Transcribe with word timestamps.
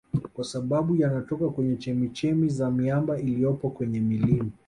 Kwa 0.33 0.43
sababu 0.43 0.95
yanatoka 0.95 1.49
kwenye 1.49 1.75
chemichemi 1.75 2.49
za 2.49 2.71
miamba 2.71 3.19
iliyopo 3.19 3.69
kwenye 3.69 3.99
milima 3.99 4.49